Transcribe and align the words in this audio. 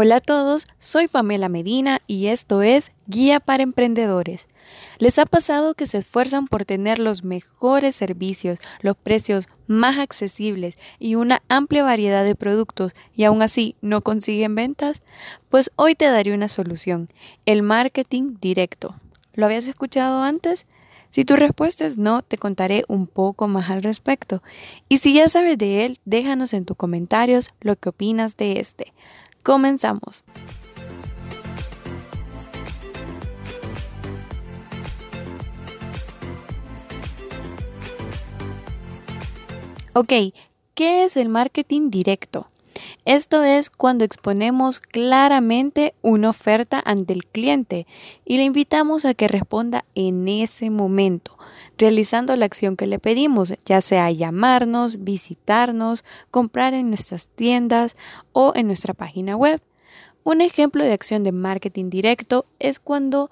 Hola 0.00 0.18
a 0.18 0.20
todos, 0.20 0.68
soy 0.78 1.08
Pamela 1.08 1.48
Medina 1.48 2.02
y 2.06 2.28
esto 2.28 2.62
es 2.62 2.92
Guía 3.08 3.40
para 3.40 3.64
Emprendedores. 3.64 4.46
¿Les 5.00 5.18
ha 5.18 5.26
pasado 5.26 5.74
que 5.74 5.88
se 5.88 5.98
esfuerzan 5.98 6.46
por 6.46 6.64
tener 6.64 7.00
los 7.00 7.24
mejores 7.24 7.96
servicios, 7.96 8.60
los 8.80 8.96
precios 8.96 9.48
más 9.66 9.98
accesibles 9.98 10.78
y 11.00 11.16
una 11.16 11.42
amplia 11.48 11.82
variedad 11.82 12.22
de 12.22 12.36
productos 12.36 12.92
y 13.12 13.24
aún 13.24 13.42
así 13.42 13.74
no 13.80 14.02
consiguen 14.02 14.54
ventas? 14.54 15.02
Pues 15.48 15.72
hoy 15.74 15.96
te 15.96 16.04
daré 16.04 16.32
una 16.32 16.46
solución, 16.46 17.08
el 17.44 17.64
marketing 17.64 18.36
directo. 18.40 18.94
¿Lo 19.34 19.46
habías 19.46 19.66
escuchado 19.66 20.22
antes? 20.22 20.64
Si 21.08 21.24
tu 21.24 21.34
respuesta 21.34 21.86
es 21.86 21.96
no, 21.96 22.22
te 22.22 22.38
contaré 22.38 22.84
un 22.86 23.08
poco 23.08 23.48
más 23.48 23.68
al 23.70 23.82
respecto. 23.82 24.44
Y 24.88 24.98
si 24.98 25.14
ya 25.14 25.28
sabes 25.28 25.58
de 25.58 25.86
él, 25.86 25.98
déjanos 26.04 26.52
en 26.52 26.66
tus 26.66 26.76
comentarios 26.76 27.50
lo 27.60 27.74
que 27.74 27.88
opinas 27.88 28.36
de 28.36 28.60
este. 28.60 28.92
Comenzamos. 29.42 30.24
Ok, 39.94 40.12
¿qué 40.74 41.04
es 41.04 41.16
el 41.16 41.28
marketing 41.28 41.90
directo? 41.90 42.46
Esto 43.08 43.42
es 43.42 43.70
cuando 43.70 44.04
exponemos 44.04 44.80
claramente 44.80 45.94
una 46.02 46.28
oferta 46.28 46.82
ante 46.84 47.14
el 47.14 47.24
cliente 47.24 47.86
y 48.26 48.36
le 48.36 48.44
invitamos 48.44 49.06
a 49.06 49.14
que 49.14 49.28
responda 49.28 49.86
en 49.94 50.28
ese 50.28 50.68
momento, 50.68 51.38
realizando 51.78 52.36
la 52.36 52.44
acción 52.44 52.76
que 52.76 52.86
le 52.86 52.98
pedimos, 52.98 53.54
ya 53.64 53.80
sea 53.80 54.10
llamarnos, 54.10 55.04
visitarnos, 55.04 56.04
comprar 56.30 56.74
en 56.74 56.88
nuestras 56.88 57.28
tiendas 57.28 57.96
o 58.32 58.52
en 58.54 58.66
nuestra 58.66 58.92
página 58.92 59.36
web. 59.36 59.62
Un 60.22 60.42
ejemplo 60.42 60.84
de 60.84 60.92
acción 60.92 61.24
de 61.24 61.32
marketing 61.32 61.88
directo 61.88 62.44
es 62.58 62.78
cuando 62.78 63.30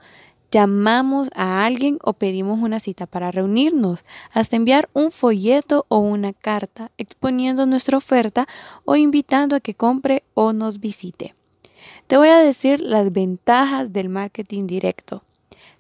llamamos 0.51 1.31
a 1.35 1.65
alguien 1.65 1.99
o 2.03 2.13
pedimos 2.15 2.59
una 2.59 2.81
cita 2.81 3.07
para 3.07 3.31
reunirnos, 3.31 4.05
hasta 4.33 4.57
enviar 4.57 4.89
un 4.93 5.11
folleto 5.11 5.87
o 5.89 5.99
una 5.99 6.33
carta 6.33 6.91
exponiendo 6.99 7.67
nuestra 7.67 7.99
oferta 7.99 8.47
o 8.85 8.97
invitando 8.97 9.57
a 9.57 9.61
que 9.61 9.75
compre 9.75 10.25
o 10.35 10.53
nos 10.53 10.81
visite. 10.81 11.35
Te 12.07 12.17
voy 12.17 12.29
a 12.29 12.39
decir 12.39 12.81
las 12.81 13.13
ventajas 13.13 13.93
del 13.93 14.09
marketing 14.09 14.67
directo. 14.67 15.25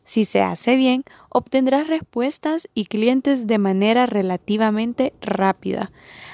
Si 0.07 0.25
se 0.25 0.41
hace 0.41 0.77
bien, 0.77 1.03
obtendrás 1.31 1.89
respuestas 1.89 2.69
y 2.75 2.85
clientes 2.85 3.49
de 3.49 3.59
manera 3.59 4.07
relativamente 4.07 5.13
rápida. 5.21 5.91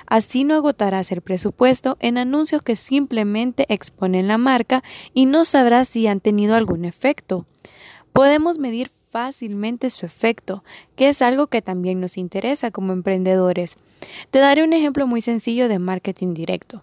Así 0.06 0.44
no 0.44 0.54
agotarás 0.54 1.10
el 1.10 1.22
presupuesto 1.22 1.96
en 2.00 2.18
anuncios 2.18 2.60
que 2.60 2.76
simplemente 2.76 3.64
exponen 3.70 4.28
la 4.28 4.36
marca 4.36 4.84
y 5.14 5.24
no 5.24 5.46
sabrás 5.46 5.88
si 5.88 6.06
han 6.06 6.20
tenido 6.20 6.54
algún 6.54 6.84
efecto. 6.84 7.46
Podemos 8.12 8.58
medir 8.58 8.88
fácilmente 8.88 9.90
su 9.90 10.06
efecto, 10.06 10.64
que 10.96 11.08
es 11.08 11.22
algo 11.22 11.46
que 11.46 11.62
también 11.62 12.00
nos 12.00 12.16
interesa 12.16 12.70
como 12.70 12.92
emprendedores. 12.92 13.76
Te 14.30 14.38
daré 14.38 14.64
un 14.64 14.72
ejemplo 14.72 15.06
muy 15.06 15.20
sencillo 15.20 15.68
de 15.68 15.78
marketing 15.78 16.34
directo. 16.34 16.82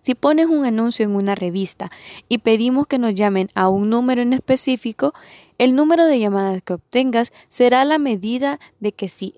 Si 0.00 0.14
pones 0.14 0.46
un 0.46 0.64
anuncio 0.64 1.04
en 1.04 1.16
una 1.16 1.34
revista 1.34 1.90
y 2.28 2.38
pedimos 2.38 2.86
que 2.86 2.98
nos 2.98 3.14
llamen 3.14 3.48
a 3.54 3.68
un 3.68 3.90
número 3.90 4.22
en 4.22 4.32
específico, 4.32 5.12
el 5.58 5.74
número 5.74 6.04
de 6.04 6.18
llamadas 6.20 6.62
que 6.62 6.74
obtengas 6.74 7.32
será 7.48 7.84
la 7.84 7.98
medida 7.98 8.60
de 8.78 8.92
que 8.92 9.08
si 9.08 9.34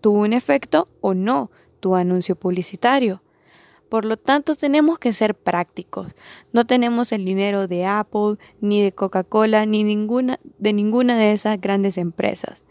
tuvo 0.00 0.20
un 0.20 0.32
efecto 0.32 0.88
o 1.00 1.14
no 1.14 1.50
tu 1.80 1.96
anuncio 1.96 2.36
publicitario. 2.36 3.23
Por 3.94 4.06
lo 4.06 4.16
tanto, 4.16 4.56
tenemos 4.56 4.98
que 4.98 5.12
ser 5.12 5.36
prácticos. 5.36 6.16
No 6.52 6.66
tenemos 6.66 7.12
el 7.12 7.24
dinero 7.24 7.68
de 7.68 7.86
Apple, 7.86 8.38
ni 8.60 8.82
de 8.82 8.90
Coca-Cola, 8.90 9.66
ni 9.66 9.84
ninguna, 9.84 10.40
de 10.58 10.72
ninguna 10.72 11.16
de 11.16 11.30
esas 11.30 11.60
grandes 11.60 11.96
empresas. 11.96 12.64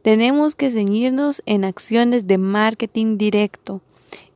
Tenemos 0.00 0.54
que 0.54 0.70
ceñirnos 0.70 1.42
en 1.44 1.66
acciones 1.66 2.26
de 2.26 2.38
marketing 2.38 3.18
directo. 3.18 3.82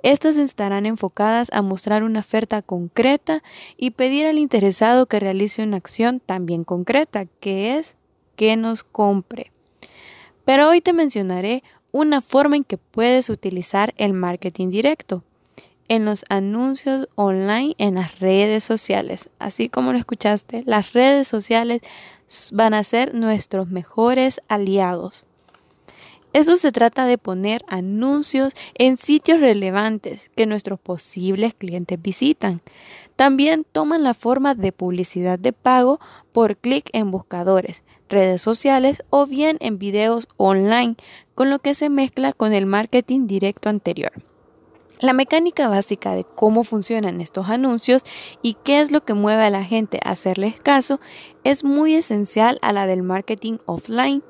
Estas 0.02 0.36
estarán 0.36 0.84
enfocadas 0.84 1.48
a 1.50 1.62
mostrar 1.62 2.02
una 2.02 2.20
oferta 2.20 2.60
concreta 2.60 3.42
y 3.78 3.92
pedir 3.92 4.26
al 4.26 4.36
interesado 4.36 5.06
que 5.06 5.20
realice 5.20 5.62
una 5.62 5.78
acción 5.78 6.20
también 6.20 6.62
concreta, 6.62 7.24
que 7.24 7.78
es 7.78 7.96
que 8.36 8.54
nos 8.58 8.84
compre. 8.84 9.50
Pero 10.44 10.68
hoy 10.68 10.82
te 10.82 10.92
mencionaré 10.92 11.62
una 11.90 12.20
forma 12.20 12.56
en 12.56 12.64
que 12.64 12.76
puedes 12.76 13.30
utilizar 13.30 13.94
el 13.96 14.12
marketing 14.12 14.68
directo 14.68 15.24
en 15.88 16.04
los 16.04 16.24
anuncios 16.28 17.08
online 17.14 17.74
en 17.78 17.96
las 17.96 18.20
redes 18.20 18.64
sociales. 18.64 19.30
Así 19.38 19.68
como 19.68 19.92
lo 19.92 19.98
escuchaste, 19.98 20.62
las 20.64 20.92
redes 20.92 21.28
sociales 21.28 21.80
van 22.52 22.74
a 22.74 22.84
ser 22.84 23.14
nuestros 23.14 23.68
mejores 23.68 24.40
aliados. 24.48 25.24
Eso 26.34 26.56
se 26.56 26.72
trata 26.72 27.06
de 27.06 27.16
poner 27.16 27.62
anuncios 27.68 28.52
en 28.74 28.98
sitios 28.98 29.40
relevantes 29.40 30.30
que 30.36 30.46
nuestros 30.46 30.78
posibles 30.78 31.54
clientes 31.54 32.00
visitan. 32.00 32.60
También 33.16 33.64
toman 33.64 34.02
la 34.02 34.14
forma 34.14 34.54
de 34.54 34.70
publicidad 34.70 35.38
de 35.38 35.54
pago 35.54 35.98
por 36.32 36.58
clic 36.58 36.90
en 36.92 37.10
buscadores, 37.10 37.82
redes 38.10 38.42
sociales 38.42 39.02
o 39.10 39.26
bien 39.26 39.56
en 39.60 39.78
videos 39.78 40.28
online, 40.36 40.96
con 41.34 41.50
lo 41.50 41.60
que 41.60 41.74
se 41.74 41.88
mezcla 41.88 42.32
con 42.32 42.52
el 42.52 42.66
marketing 42.66 43.26
directo 43.26 43.70
anterior. 43.70 44.27
La 45.00 45.12
mecánica 45.12 45.68
básica 45.68 46.14
de 46.14 46.24
cómo 46.24 46.64
funcionan 46.64 47.20
estos 47.20 47.48
anuncios 47.48 48.02
y 48.42 48.54
qué 48.64 48.80
es 48.80 48.90
lo 48.90 49.04
que 49.04 49.14
mueve 49.14 49.44
a 49.44 49.50
la 49.50 49.62
gente 49.62 50.00
a 50.04 50.10
hacerles 50.10 50.58
caso 50.58 50.98
es 51.44 51.62
muy 51.62 51.94
esencial 51.94 52.58
a 52.62 52.72
la 52.72 52.88
del 52.88 53.04
marketing 53.04 53.58
offline. 53.66 54.24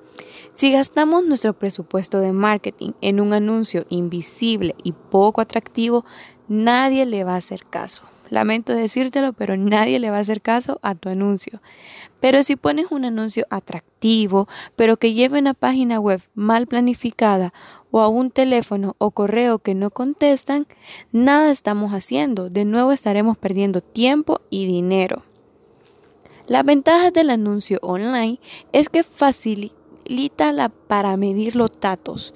Si 0.53 0.71
gastamos 0.71 1.25
nuestro 1.25 1.55
presupuesto 1.55 2.21
de 2.21 2.33
marketing 2.33 2.91
en 3.01 3.21
un 3.21 3.33
anuncio 3.33 3.87
invisible 3.89 4.75
y 4.83 4.93
poco 4.93 5.41
atractivo, 5.41 6.05
nadie 6.49 7.07
le 7.07 7.25
va 7.25 7.35
a 7.35 7.39
hacer 7.39 7.65
caso. 7.65 8.03
Lamento 8.29 8.75
decírtelo, 8.75 9.33
pero 9.33 9.57
nadie 9.57 9.99
le 9.99 10.11
va 10.11 10.19
a 10.19 10.21
hacer 10.21 10.43
caso 10.43 10.81
a 10.83 10.95
tu 10.95 11.09
anuncio. 11.09 11.63
Pero 12.21 12.43
si 12.43 12.57
pones 12.57 12.89
un 12.91 13.07
anuncio 13.07 13.47
atractivo, 13.49 14.49
pero 14.77 14.99
que 14.99 15.15
lleve 15.15 15.39
una 15.39 15.55
página 15.55 15.99
web 15.99 16.21
mal 16.35 16.67
planificada 16.67 17.55
o 17.91 18.01
a 18.01 18.09
un 18.09 18.31
teléfono 18.31 18.95
o 18.99 19.11
correo 19.11 19.59
que 19.59 19.75
no 19.75 19.91
contestan, 19.91 20.67
nada 21.13 21.51
estamos 21.51 21.93
haciendo. 21.93 22.51
De 22.51 22.65
nuevo 22.65 22.93
estaremos 22.93 23.39
perdiendo 23.39 23.81
tiempo 23.81 24.41
y 24.51 24.67
dinero. 24.67 25.23
La 26.47 26.63
ventaja 26.63 27.11
del 27.11 27.31
anuncio 27.31 27.79
online 27.83 28.41
es 28.73 28.89
que 28.89 29.03
facilita 29.03 30.53
la, 30.53 30.71
para 30.71 31.17
medir 31.17 31.57
los 31.57 31.71
datos. 31.79 32.35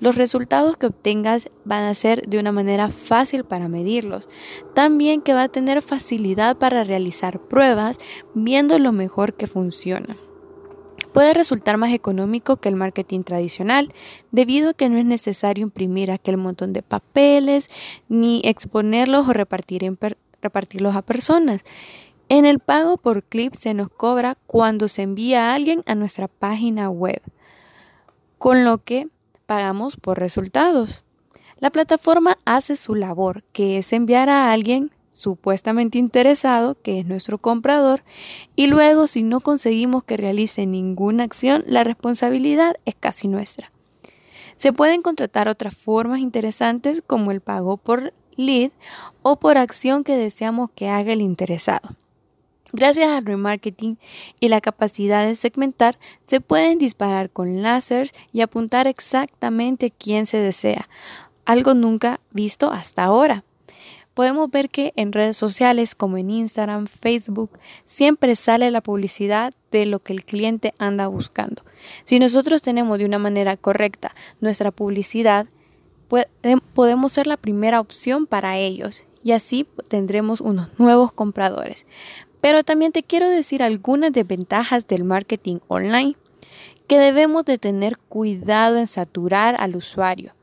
Los 0.00 0.16
resultados 0.16 0.76
que 0.76 0.86
obtengas 0.86 1.48
van 1.64 1.84
a 1.84 1.94
ser 1.94 2.26
de 2.26 2.40
una 2.40 2.50
manera 2.50 2.88
fácil 2.88 3.44
para 3.44 3.68
medirlos. 3.68 4.28
También 4.74 5.20
que 5.20 5.32
va 5.32 5.44
a 5.44 5.48
tener 5.48 5.80
facilidad 5.80 6.56
para 6.56 6.82
realizar 6.82 7.38
pruebas 7.38 7.98
viendo 8.34 8.80
lo 8.80 8.90
mejor 8.90 9.34
que 9.34 9.46
funciona. 9.46 10.16
Puede 11.12 11.34
resultar 11.34 11.76
más 11.76 11.92
económico 11.92 12.56
que 12.56 12.68
el 12.68 12.76
marketing 12.76 13.22
tradicional, 13.22 13.92
debido 14.30 14.70
a 14.70 14.74
que 14.74 14.88
no 14.88 14.98
es 14.98 15.04
necesario 15.04 15.62
imprimir 15.62 16.10
aquel 16.10 16.38
montón 16.38 16.72
de 16.72 16.82
papeles, 16.82 17.68
ni 18.08 18.40
exponerlos 18.44 19.28
o 19.28 19.32
repartir 19.32 19.82
repartirlos 20.40 20.96
a 20.96 21.02
personas. 21.02 21.62
En 22.28 22.46
el 22.46 22.60
pago 22.60 22.96
por 22.96 23.24
clip 23.24 23.54
se 23.54 23.74
nos 23.74 23.90
cobra 23.90 24.38
cuando 24.46 24.88
se 24.88 25.02
envía 25.02 25.50
a 25.50 25.54
alguien 25.54 25.82
a 25.86 25.94
nuestra 25.94 26.28
página 26.28 26.88
web, 26.88 27.20
con 28.38 28.64
lo 28.64 28.78
que 28.78 29.08
pagamos 29.44 29.96
por 29.96 30.18
resultados. 30.18 31.04
La 31.58 31.70
plataforma 31.70 32.38
hace 32.46 32.74
su 32.74 32.94
labor, 32.94 33.44
que 33.52 33.78
es 33.78 33.92
enviar 33.92 34.30
a 34.30 34.50
alguien 34.50 34.92
supuestamente 35.22 35.98
interesado, 35.98 36.76
que 36.82 36.98
es 36.98 37.06
nuestro 37.06 37.38
comprador, 37.38 38.02
y 38.56 38.66
luego 38.66 39.06
si 39.06 39.22
no 39.22 39.40
conseguimos 39.40 40.02
que 40.02 40.16
realice 40.16 40.66
ninguna 40.66 41.22
acción, 41.22 41.62
la 41.66 41.84
responsabilidad 41.84 42.76
es 42.84 42.96
casi 42.96 43.28
nuestra. 43.28 43.70
Se 44.56 44.72
pueden 44.72 45.00
contratar 45.00 45.48
otras 45.48 45.76
formas 45.76 46.18
interesantes 46.18 47.02
como 47.06 47.30
el 47.30 47.40
pago 47.40 47.76
por 47.76 48.12
lead 48.36 48.72
o 49.22 49.36
por 49.36 49.58
acción 49.58 50.02
que 50.02 50.16
deseamos 50.16 50.70
que 50.74 50.88
haga 50.88 51.12
el 51.12 51.20
interesado. 51.20 51.96
Gracias 52.72 53.08
al 53.08 53.24
remarketing 53.24 53.98
y 54.40 54.48
la 54.48 54.60
capacidad 54.60 55.26
de 55.26 55.34
segmentar, 55.36 55.98
se 56.22 56.40
pueden 56.40 56.78
disparar 56.78 57.30
con 57.30 57.62
láseres 57.62 58.12
y 58.32 58.40
apuntar 58.40 58.88
exactamente 58.88 59.90
quién 59.90 60.26
se 60.26 60.38
desea, 60.38 60.88
algo 61.44 61.74
nunca 61.74 62.18
visto 62.30 62.72
hasta 62.72 63.04
ahora. 63.04 63.44
Podemos 64.14 64.50
ver 64.50 64.68
que 64.68 64.92
en 64.96 65.12
redes 65.12 65.36
sociales 65.36 65.94
como 65.94 66.18
en 66.18 66.30
Instagram, 66.30 66.86
Facebook, 66.86 67.58
siempre 67.84 68.36
sale 68.36 68.70
la 68.70 68.82
publicidad 68.82 69.54
de 69.70 69.86
lo 69.86 70.00
que 70.00 70.12
el 70.12 70.24
cliente 70.24 70.74
anda 70.78 71.06
buscando. 71.06 71.62
Si 72.04 72.18
nosotros 72.18 72.60
tenemos 72.60 72.98
de 72.98 73.06
una 73.06 73.18
manera 73.18 73.56
correcta 73.56 74.14
nuestra 74.40 74.70
publicidad, 74.70 75.46
podemos 76.74 77.12
ser 77.12 77.26
la 77.26 77.38
primera 77.38 77.80
opción 77.80 78.26
para 78.26 78.58
ellos 78.58 79.04
y 79.24 79.32
así 79.32 79.66
tendremos 79.88 80.40
unos 80.40 80.68
nuevos 80.78 81.12
compradores. 81.12 81.86
Pero 82.42 82.64
también 82.64 82.92
te 82.92 83.02
quiero 83.02 83.28
decir 83.28 83.62
algunas 83.62 84.12
desventajas 84.12 84.86
del 84.88 85.04
marketing 85.04 85.58
online, 85.68 86.16
que 86.86 86.98
debemos 86.98 87.44
de 87.44 87.56
tener 87.56 87.96
cuidado 87.96 88.76
en 88.76 88.86
saturar 88.86 89.56
al 89.58 89.76
usuario. 89.76 90.34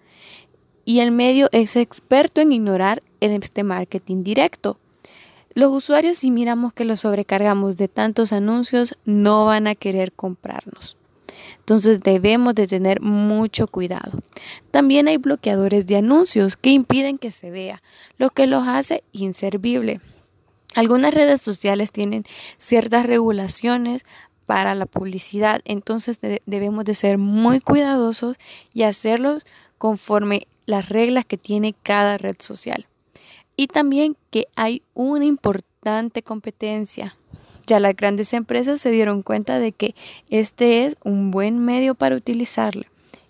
Y 0.85 1.01
el 1.01 1.11
medio 1.11 1.49
es 1.51 1.75
experto 1.75 2.41
en 2.41 2.51
ignorar 2.51 3.03
este 3.19 3.63
marketing 3.63 4.23
directo. 4.23 4.77
Los 5.53 5.71
usuarios 5.71 6.17
si 6.17 6.31
miramos 6.31 6.73
que 6.73 6.85
los 6.85 7.01
sobrecargamos 7.01 7.75
de 7.77 7.87
tantos 7.87 8.33
anuncios 8.33 8.95
no 9.05 9.45
van 9.45 9.67
a 9.67 9.75
querer 9.75 10.11
comprarnos. 10.11 10.95
Entonces 11.57 11.99
debemos 12.01 12.55
de 12.55 12.67
tener 12.67 13.01
mucho 13.01 13.67
cuidado. 13.67 14.19
También 14.71 15.07
hay 15.07 15.17
bloqueadores 15.17 15.85
de 15.85 15.97
anuncios 15.97 16.55
que 16.55 16.71
impiden 16.71 17.17
que 17.17 17.31
se 17.31 17.51
vea, 17.51 17.81
lo 18.17 18.29
que 18.29 18.47
los 18.47 18.67
hace 18.67 19.03
inservible. 19.11 20.01
Algunas 20.75 21.13
redes 21.13 21.41
sociales 21.41 21.91
tienen 21.91 22.25
ciertas 22.57 23.05
regulaciones 23.05 24.03
para 24.45 24.73
la 24.73 24.87
publicidad, 24.87 25.61
entonces 25.65 26.19
debemos 26.47 26.85
de 26.85 26.95
ser 26.95 27.19
muy 27.19 27.59
cuidadosos 27.59 28.37
y 28.73 28.83
hacerlos 28.83 29.45
conforme 29.77 30.47
las 30.65 30.89
reglas 30.89 31.25
que 31.25 31.37
tiene 31.37 31.75
cada 31.83 32.17
red 32.17 32.35
social. 32.39 32.88
Y 33.59 33.67
también 33.67 34.15
que 34.31 34.47
hay 34.55 34.83
una 34.93 35.25
importante 35.25 36.23
competencia 36.23 37.17
ya 37.67 37.79
las 37.79 37.93
grandes 37.93 38.31
empresas 38.31 38.79
se 38.79 38.89
dieron 38.89 39.21
cuenta 39.21 39.59
de 39.59 39.73
que 39.73 39.93
este 40.29 40.85
es 40.85 40.95
un 41.03 41.29
buen 41.29 41.59
medio 41.59 41.93
para 41.93 42.15
utilizarlo 42.15 42.83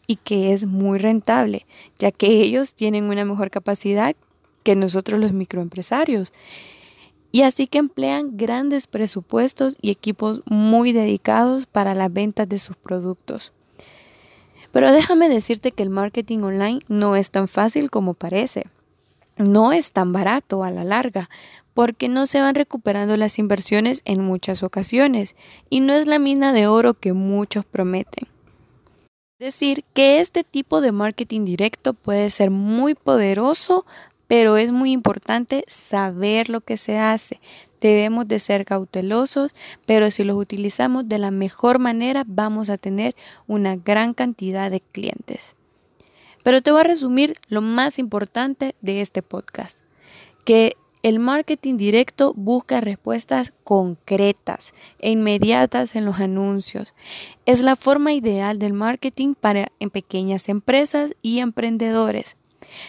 y 0.07 0.15
que 0.17 0.53
es 0.53 0.65
muy 0.65 0.97
rentable, 0.97 1.65
ya 1.97 2.11
que 2.11 2.27
ellos 2.27 2.75
tienen 2.75 3.05
una 3.05 3.25
mejor 3.25 3.49
capacidad 3.49 4.15
que 4.63 4.75
nosotros 4.75 5.19
los 5.19 5.33
microempresarios. 5.33 6.31
Y 7.33 7.41
así 7.41 7.67
que 7.67 7.79
emplean 7.79 8.37
grandes 8.37 8.87
presupuestos 8.87 9.77
y 9.81 9.89
equipos 9.89 10.41
muy 10.45 10.93
dedicados 10.93 11.65
para 11.65 11.95
las 11.95 12.13
ventas 12.13 12.47
de 12.47 12.59
sus 12.59 12.77
productos. 12.77 13.51
Pero 14.71 14.93
déjame 14.93 15.27
decirte 15.27 15.71
que 15.71 15.83
el 15.83 15.89
marketing 15.89 16.39
online 16.43 16.79
no 16.87 17.15
es 17.15 17.29
tan 17.31 17.47
fácil 17.47 17.89
como 17.89 18.13
parece. 18.13 18.67
No 19.39 19.71
es 19.71 19.93
tan 19.93 20.11
barato 20.11 20.65
a 20.65 20.69
la 20.69 20.83
larga, 20.83 21.29
porque 21.73 22.09
no 22.09 22.25
se 22.25 22.41
van 22.41 22.55
recuperando 22.55 23.15
las 23.15 23.39
inversiones 23.39 24.01
en 24.03 24.21
muchas 24.21 24.63
ocasiones 24.63 25.37
y 25.69 25.79
no 25.79 25.93
es 25.93 26.07
la 26.07 26.19
mina 26.19 26.51
de 26.51 26.67
oro 26.67 26.93
que 26.93 27.13
muchos 27.13 27.63
prometen. 27.63 28.27
Es 29.39 29.53
decir, 29.53 29.85
que 29.93 30.19
este 30.19 30.43
tipo 30.43 30.81
de 30.81 30.91
marketing 30.91 31.45
directo 31.45 31.93
puede 31.93 32.29
ser 32.31 32.51
muy 32.51 32.95
poderoso, 32.95 33.85
pero 34.27 34.57
es 34.57 34.73
muy 34.73 34.91
importante 34.91 35.63
saber 35.69 36.49
lo 36.49 36.59
que 36.59 36.75
se 36.75 36.99
hace. 36.99 37.39
Debemos 37.79 38.27
de 38.27 38.39
ser 38.39 38.65
cautelosos, 38.65 39.55
pero 39.85 40.11
si 40.11 40.25
los 40.25 40.35
utilizamos 40.35 41.07
de 41.07 41.17
la 41.17 41.31
mejor 41.31 41.79
manera 41.79 42.25
vamos 42.27 42.69
a 42.69 42.77
tener 42.77 43.15
una 43.47 43.77
gran 43.77 44.13
cantidad 44.13 44.69
de 44.69 44.81
clientes. 44.81 45.55
Pero 46.43 46.61
te 46.61 46.71
voy 46.71 46.81
a 46.81 46.83
resumir 46.83 47.35
lo 47.47 47.61
más 47.61 47.99
importante 47.99 48.75
de 48.81 49.01
este 49.01 49.21
podcast, 49.21 49.79
que 50.45 50.75
el 51.01 51.19
marketing 51.19 51.77
directo 51.77 52.33
busca 52.35 52.81
respuestas 52.81 53.53
concretas 53.63 54.73
e 54.99 55.11
inmediatas 55.11 55.95
en 55.95 56.03
los 56.03 56.19
anuncios. 56.19 56.93
Es 57.45 57.61
la 57.61 57.77
forma 57.77 58.11
ideal 58.11 58.59
del 58.59 58.73
marketing 58.73 59.33
para 59.33 59.67
en 59.79 59.91
pequeñas 59.91 60.49
empresas 60.49 61.13
y 61.21 61.39
emprendedores. 61.39 62.35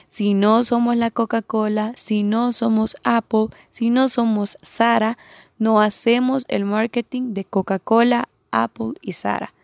Si 0.08 0.35
no 0.35 0.64
somos 0.64 0.97
la 0.97 1.12
Coca-Cola, 1.12 1.93
si 1.94 2.25
no 2.25 2.50
somos 2.50 2.97
Apple, 3.05 3.47
si 3.70 3.91
no 3.91 4.08
somos 4.08 4.58
Sara, 4.62 5.17
no 5.58 5.81
hacemos 5.81 6.44
el 6.49 6.64
marketing 6.64 7.32
de 7.35 7.44
Coca-Cola, 7.44 8.29
Apple 8.50 8.94
y 9.00 9.12
Sara. 9.12 9.55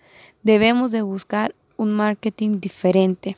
Debemos 0.44 0.92
de 0.92 1.02
buscar 1.02 1.54
un 1.76 1.92
marketing 1.92 2.60
diferente. 2.60 3.36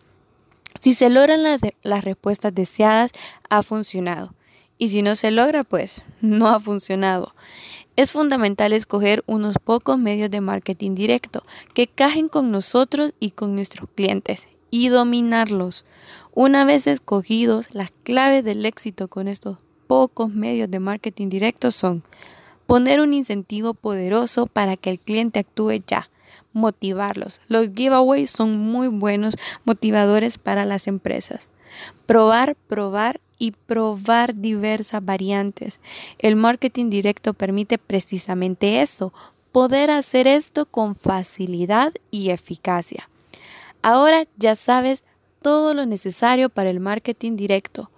Si 0.81 0.95
se 0.95 1.09
logran 1.09 1.43
las, 1.43 2.05
respuestas 2.05 2.55
deseadas, 2.55 3.13
ha 3.49 3.63
funcionado 3.63 4.35
y 4.79 4.89
si 4.89 5.03
no 5.03 5.17
se 5.17 5.31
logra, 5.31 5.65
pues 5.65 6.05
no 6.21 6.49
ha 6.49 6.61
funcionado. 6.61 7.35
Es 7.97 8.13
fundamental 8.13 8.73
escoger 8.73 9.25
unos 9.27 9.57
pocos 9.63 9.99
medios 9.99 10.31
de 10.31 10.41
marketing 10.41 10.95
directo 10.95 11.43
que 11.75 11.89
cajen 11.89 12.29
con 12.29 12.53
nosotros 12.53 13.13
y 13.19 13.33
con 13.33 13.57
nuestros 13.57 13.89
clientes 13.93 14.47
y 14.71 14.89
dominarlos. 14.89 15.85
Una 16.33 16.65
vez 16.65 16.87
escogidos, 16.87 17.67
las 17.73 17.91
claves 18.05 18.45
del 18.45 18.65
éxito 18.65 19.09
con 19.09 19.27
estos 19.27 19.59
pocos 19.89 20.31
medios 20.31 20.71
de 20.71 20.79
marketing 20.79 21.29
directo 21.29 21.73
son 21.73 22.05
poner 22.67 23.01
un 23.01 23.15
incentivo 23.15 23.75
poderoso 23.75 24.47
para 24.47 24.77
que 24.77 24.91
el 24.91 25.01
cliente 25.01 25.41
actúe 25.41 25.83
ya, 25.87 26.09
motivarlos. 26.53 27.41
Los 27.49 27.69
giveaways 27.75 28.31
son 28.31 28.59
muy 28.59 28.89
buenos 28.89 29.37
motivadores 29.65 30.39
para 30.39 30.65
las 30.65 30.87
empresas. 30.87 31.49
Probar, 32.07 32.57
probar 32.69 33.21
y 33.39 33.53
probar 33.53 34.35
diversas 34.35 35.05
variantes. 35.05 35.81
El 36.19 36.37
marketing 36.37 36.91
directo 36.91 37.35
permite 37.35 37.79
precisamente 37.79 38.83
eso, 38.83 39.13
poder 39.53 39.91
hacer 39.91 40.27
esto 40.27 40.67
con 40.67 40.95
facilidad 40.95 41.93
y 42.11 42.31
eficacia. 42.31 43.09
Ahora 43.83 44.25
ya 44.37 44.57
sabes 44.57 45.03
todo 45.41 45.75
lo 45.75 45.87
necesario 45.87 46.49
para 46.49 46.71
el 46.71 46.81
marketing 46.81 47.37
directo, 47.37 47.91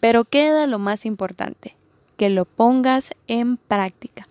pero 0.00 0.24
queda 0.24 0.66
lo 0.66 0.78
más 0.78 1.06
importante, 1.06 1.74
que 2.16 2.28
lo 2.28 2.44
pongas 2.44 3.10
en 3.28 3.56
práctica. 3.56 4.26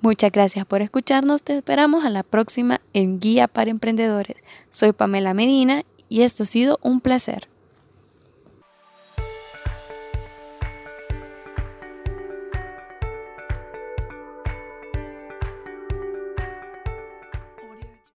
Muchas 0.00 0.32
gracias 0.32 0.66
por 0.66 0.82
escucharnos, 0.82 1.42
te 1.42 1.56
esperamos 1.56 2.04
a 2.04 2.10
la 2.10 2.22
próxima 2.22 2.80
en 2.92 3.20
Guía 3.20 3.48
para 3.48 3.70
Emprendedores. 3.70 4.36
Soy 4.70 4.92
Pamela 4.92 5.34
Medina 5.34 5.84
y 6.08 6.22
esto 6.22 6.42
ha 6.42 6.46
sido 6.46 6.78
un 6.82 7.00
placer. 7.00 7.48